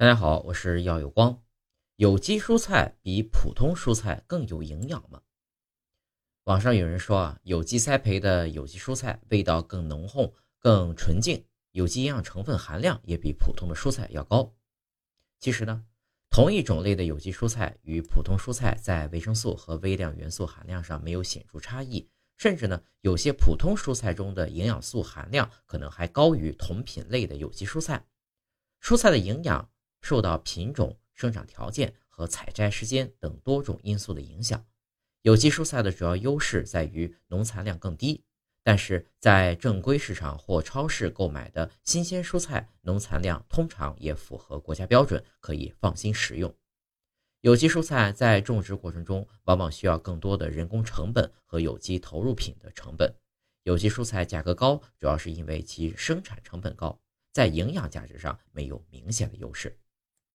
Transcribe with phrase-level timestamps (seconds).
[0.00, 1.42] 大家好，我是耀有光。
[1.96, 5.20] 有机蔬菜比普通蔬菜更有营养吗？
[6.44, 14.54] 网上有人说啊，有机栽培的有机蔬菜味道更浓厚、更纯净，有机营养成分含量也比普通的蔬菜要高。
[15.40, 15.84] 其实呢，
[16.30, 28.06] 同一种类的有机蔬菜与普通蔬菜在维生素和微量元素含量上没有显著差异，甚至呢，有些普通蔬菜中的营养素含量可能还高于同品类的有机蔬菜。
[28.80, 29.68] 蔬菜的营养。
[30.00, 34.64] 受到品种、生长条件和采摘时间等多种因素的影响，
[35.22, 38.22] 有机蔬菜的主要优势在于农残量更低。
[38.64, 46.54] 但是在正规市场或超市购买的新鲜蔬菜，农残量通常也符合国家标准，可以放心食用。
[47.40, 53.14] 有机蔬菜在种植过程中往往需要更多的人工成本和有机投入品的成本。
[53.62, 57.00] 有机蔬菜价格高，主要是因为其生产成本高，
[57.32, 59.78] 在营养价值上没有明显的优势。